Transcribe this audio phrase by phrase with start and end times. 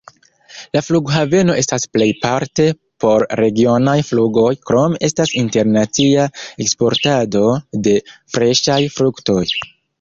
[0.75, 2.65] La flughaveno estas plejparte
[3.03, 6.27] por regionaj flugoj, krome estas internacia
[6.69, 7.47] eksportado
[7.89, 7.97] de
[8.35, 9.43] freŝaj fruktoj.